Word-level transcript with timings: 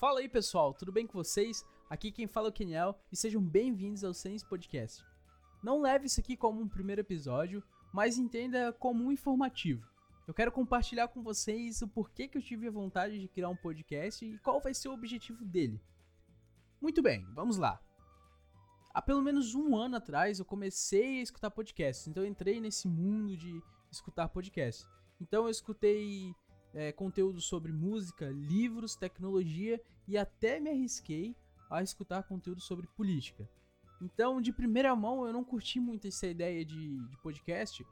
Fala 0.00 0.20
aí 0.20 0.30
pessoal, 0.30 0.72
tudo 0.72 0.90
bem 0.90 1.06
com 1.06 1.12
vocês? 1.12 1.62
Aqui 1.90 2.10
quem 2.10 2.26
fala 2.26 2.48
é 2.48 2.48
o 2.48 2.52
Keniel 2.52 2.98
e 3.12 3.16
sejam 3.16 3.42
bem-vindos 3.42 4.02
ao 4.02 4.14
Sense 4.14 4.42
Podcast. 4.42 5.04
Não 5.62 5.82
leve 5.82 6.06
isso 6.06 6.18
aqui 6.18 6.38
como 6.38 6.58
um 6.58 6.66
primeiro 6.66 7.02
episódio, 7.02 7.62
mas 7.92 8.16
entenda 8.16 8.72
como 8.72 9.04
um 9.04 9.12
informativo. 9.12 9.86
Eu 10.26 10.32
quero 10.32 10.50
compartilhar 10.50 11.08
com 11.08 11.22
vocês 11.22 11.82
o 11.82 11.86
porquê 11.86 12.26
que 12.26 12.38
eu 12.38 12.42
tive 12.42 12.66
a 12.66 12.70
vontade 12.70 13.20
de 13.20 13.28
criar 13.28 13.50
um 13.50 13.56
podcast 13.56 14.24
e 14.24 14.38
qual 14.38 14.58
vai 14.58 14.72
ser 14.72 14.88
o 14.88 14.94
objetivo 14.94 15.44
dele. 15.44 15.78
Muito 16.80 17.02
bem, 17.02 17.22
vamos 17.34 17.58
lá. 17.58 17.78
Há 18.94 19.02
pelo 19.02 19.20
menos 19.20 19.54
um 19.54 19.76
ano 19.76 19.96
atrás 19.96 20.38
eu 20.38 20.46
comecei 20.46 21.18
a 21.18 21.22
escutar 21.24 21.50
podcasts, 21.50 22.08
então 22.08 22.22
eu 22.22 22.28
entrei 22.30 22.58
nesse 22.58 22.88
mundo 22.88 23.36
de 23.36 23.62
escutar 23.90 24.30
podcasts. 24.30 24.88
Então 25.20 25.44
eu 25.44 25.50
escutei 25.50 26.34
é, 26.74 26.92
conteúdo 26.92 27.40
sobre 27.40 27.72
música, 27.72 28.28
livros, 28.30 28.96
tecnologia 28.96 29.80
e 30.06 30.16
até 30.16 30.60
me 30.60 30.70
arrisquei 30.70 31.36
a 31.70 31.82
escutar 31.82 32.22
conteúdo 32.24 32.60
sobre 32.60 32.86
política. 32.88 33.48
Então, 34.00 34.40
de 34.40 34.52
primeira 34.52 34.94
mão, 34.96 35.26
eu 35.26 35.32
não 35.32 35.44
curti 35.44 35.78
muito 35.78 36.08
essa 36.08 36.26
ideia 36.26 36.64
de, 36.64 36.98
de 37.06 37.16
podcast, 37.18 37.86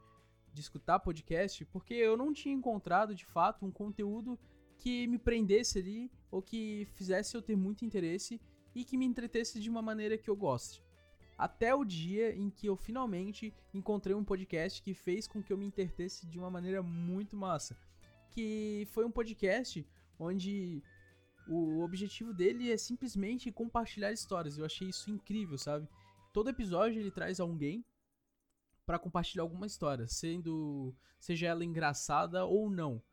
de 0.51 0.61
escutar 0.61 0.99
podcast, 0.99 1.63
porque 1.65 1.93
eu 1.93 2.17
não 2.17 2.33
tinha 2.33 2.53
encontrado 2.53 3.13
de 3.13 3.25
fato 3.25 3.65
um 3.65 3.71
conteúdo 3.71 4.37
que 4.77 5.05
me 5.07 5.19
prendesse 5.19 5.79
ali 5.79 6.11
ou 6.31 6.41
que 6.41 6.87
fizesse 6.95 7.35
eu 7.35 7.41
ter 7.41 7.55
muito 7.55 7.85
interesse 7.85 8.41
e 8.73 8.83
que 8.83 8.97
me 8.97 9.05
entretesse 9.05 9.59
de 9.59 9.69
uma 9.69 9.81
maneira 9.81 10.17
que 10.17 10.29
eu 10.29 10.35
goste. 10.35 10.83
Até 11.37 11.73
o 11.73 11.85
dia 11.85 12.35
em 12.35 12.49
que 12.49 12.67
eu 12.67 12.75
finalmente 12.75 13.53
encontrei 13.73 14.15
um 14.15 14.23
podcast 14.23 14.81
que 14.81 14.93
fez 14.93 15.27
com 15.27 15.41
que 15.41 15.53
eu 15.53 15.57
me 15.57 15.65
entretesse 15.65 16.25
de 16.25 16.37
uma 16.37 16.49
maneira 16.49 16.81
muito 16.81 17.35
massa 17.35 17.77
que 18.39 18.87
foi 18.91 19.03
um 19.03 19.11
podcast 19.11 19.85
onde 20.17 20.81
o 21.45 21.81
objetivo 21.81 22.33
dele 22.33 22.71
é 22.71 22.77
simplesmente 22.77 23.51
compartilhar 23.51 24.13
histórias. 24.13 24.57
Eu 24.57 24.63
achei 24.63 24.87
isso 24.87 25.11
incrível, 25.11 25.57
sabe? 25.57 25.89
Todo 26.31 26.49
episódio 26.49 27.01
ele 27.01 27.11
traz 27.11 27.41
alguém 27.41 27.83
para 28.85 28.97
compartilhar 28.97 29.43
alguma 29.43 29.67
história, 29.67 30.07
sendo 30.07 30.95
seja 31.19 31.47
ela 31.47 31.65
engraçada 31.65 32.45
ou 32.45 32.69
não. 32.69 33.03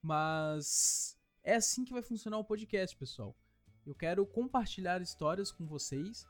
Mas 0.00 1.14
é 1.44 1.56
assim 1.56 1.84
que 1.84 1.92
vai 1.92 2.02
funcionar 2.02 2.38
o 2.38 2.44
podcast, 2.44 2.96
pessoal. 2.96 3.36
Eu 3.84 3.94
quero 3.94 4.24
compartilhar 4.26 5.02
histórias 5.02 5.52
com 5.52 5.66
vocês 5.66 6.26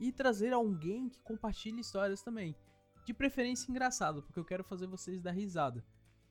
e 0.00 0.10
trazer 0.10 0.52
alguém 0.52 1.08
que 1.08 1.22
compartilhe 1.22 1.80
histórias 1.80 2.20
também. 2.20 2.56
De 3.04 3.14
preferência 3.14 3.70
engraçado, 3.70 4.24
porque 4.24 4.40
eu 4.40 4.44
quero 4.44 4.64
fazer 4.64 4.88
vocês 4.88 5.22
dar 5.22 5.30
risada. 5.30 5.84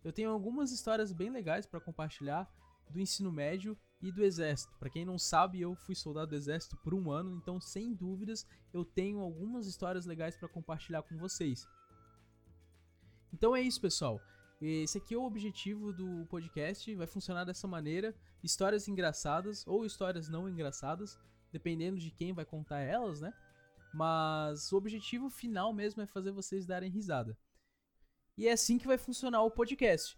Eu 0.05 0.13
tenho 0.13 0.29
algumas 0.29 0.71
histórias 0.71 1.11
bem 1.11 1.31
legais 1.31 1.65
para 1.65 1.81
compartilhar 1.81 2.47
do 2.91 2.99
ensino 2.99 3.31
médio 3.31 3.75
e 3.99 4.11
do 4.11 4.23
exército. 4.23 4.71
Para 4.77 4.87
quem 4.87 5.03
não 5.03 5.17
sabe, 5.17 5.59
eu 5.59 5.75
fui 5.75 5.95
soldado 5.95 6.27
do 6.27 6.35
exército 6.35 6.77
por 6.77 6.93
um 6.93 7.09
ano, 7.09 7.35
então 7.35 7.59
sem 7.59 7.91
dúvidas 7.91 8.45
eu 8.71 8.85
tenho 8.85 9.19
algumas 9.19 9.65
histórias 9.65 10.05
legais 10.05 10.37
para 10.37 10.47
compartilhar 10.47 11.01
com 11.01 11.17
vocês. 11.17 11.67
Então 13.33 13.55
é 13.55 13.61
isso, 13.61 13.81
pessoal. 13.81 14.21
Esse 14.61 14.99
aqui 14.99 15.15
é 15.15 15.17
o 15.17 15.23
objetivo 15.23 15.91
do 15.91 16.27
podcast, 16.27 16.93
vai 16.93 17.07
funcionar 17.07 17.43
dessa 17.43 17.67
maneira: 17.67 18.15
histórias 18.43 18.87
engraçadas 18.87 19.65
ou 19.65 19.87
histórias 19.87 20.29
não 20.29 20.47
engraçadas, 20.47 21.17
dependendo 21.51 21.97
de 21.97 22.11
quem 22.11 22.31
vai 22.31 22.45
contar 22.45 22.81
elas, 22.81 23.21
né? 23.21 23.33
Mas 23.91 24.71
o 24.71 24.77
objetivo 24.77 25.31
final 25.31 25.73
mesmo 25.73 26.03
é 26.03 26.05
fazer 26.05 26.31
vocês 26.31 26.63
darem 26.63 26.91
risada. 26.91 27.35
E 28.37 28.47
é 28.47 28.51
assim 28.51 28.77
que 28.77 28.87
vai 28.87 28.97
funcionar 28.97 29.41
o 29.43 29.51
podcast. 29.51 30.17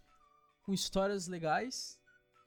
Com 0.62 0.72
histórias 0.72 1.28
legais, 1.28 1.98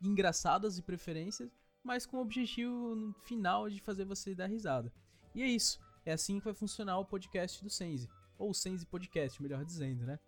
engraçadas 0.01 0.77
e 0.77 0.81
preferências, 0.81 1.49
mas 1.83 2.05
com 2.05 2.17
o 2.17 2.21
objetivo 2.21 3.13
final 3.23 3.69
de 3.69 3.81
fazer 3.81 4.05
você 4.05 4.35
dar 4.35 4.47
risada. 4.47 4.93
E 5.33 5.41
é 5.41 5.47
isso. 5.47 5.79
É 6.05 6.13
assim 6.13 6.39
que 6.39 6.45
vai 6.45 6.53
funcionar 6.53 6.99
o 6.99 7.05
podcast 7.05 7.63
do 7.63 7.69
Sense. 7.69 8.09
Ou 8.37 8.53
Sense 8.53 8.85
Podcast, 8.85 9.41
melhor 9.41 9.63
dizendo, 9.63 10.05
né? 10.05 10.19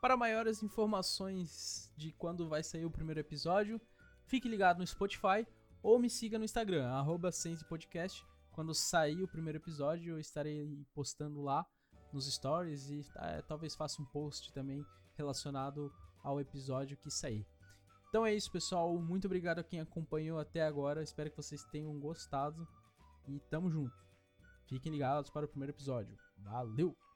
Para 0.00 0.16
maiores 0.16 0.62
informações 0.62 1.92
de 1.96 2.12
quando 2.12 2.48
vai 2.48 2.62
sair 2.62 2.84
o 2.84 2.90
primeiro 2.90 3.20
episódio, 3.20 3.80
fique 4.26 4.48
ligado 4.48 4.78
no 4.78 4.86
Spotify 4.86 5.46
ou 5.82 5.98
me 5.98 6.08
siga 6.08 6.38
no 6.38 6.44
Instagram, 6.44 6.86
arroba 6.88 7.30
Podcast. 7.68 8.24
Quando 8.52 8.74
sair 8.74 9.22
o 9.22 9.28
primeiro 9.28 9.58
episódio, 9.58 10.14
eu 10.14 10.20
estarei 10.20 10.86
postando 10.94 11.42
lá 11.42 11.66
nos 12.14 12.32
stories 12.32 12.90
e 12.90 13.04
é, 13.16 13.42
talvez 13.42 13.74
faça 13.74 14.00
um 14.00 14.04
post 14.04 14.52
também 14.52 14.84
relacionado 15.14 15.92
ao 16.22 16.40
episódio 16.40 16.96
que 16.96 17.10
sair. 17.10 17.46
Então 18.08 18.26
é 18.26 18.34
isso, 18.34 18.50
pessoal. 18.50 18.96
Muito 18.98 19.26
obrigado 19.26 19.60
a 19.60 19.64
quem 19.64 19.80
acompanhou 19.80 20.38
até 20.38 20.62
agora. 20.62 21.02
Espero 21.02 21.30
que 21.30 21.36
vocês 21.36 21.64
tenham 21.64 21.98
gostado 21.98 22.66
e 23.28 23.38
tamo 23.50 23.70
junto. 23.70 23.94
Fiquem 24.66 24.92
ligados 24.92 25.30
para 25.30 25.46
o 25.46 25.48
primeiro 25.48 25.72
episódio. 25.72 26.16
Valeu! 26.38 27.09